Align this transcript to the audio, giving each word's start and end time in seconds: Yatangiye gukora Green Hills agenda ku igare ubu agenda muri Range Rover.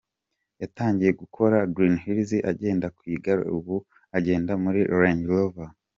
Yatangiye 0.61 1.11
gukora 1.21 1.57
Green 1.75 1.97
Hills 2.03 2.31
agenda 2.51 2.87
ku 2.95 3.01
igare 3.13 3.43
ubu 3.57 3.75
agenda 4.17 4.51
muri 4.63 4.79
Range 4.99 5.25
Rover. 5.35 5.69